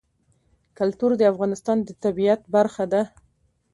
[0.77, 3.01] کلتور د افغانستان د طبیعت برخه ده.